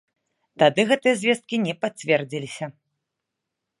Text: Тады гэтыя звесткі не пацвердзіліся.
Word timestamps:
Тады 0.61 0.81
гэтыя 0.91 1.13
звесткі 1.21 1.55
не 1.67 1.73
пацвердзіліся. 1.85 2.65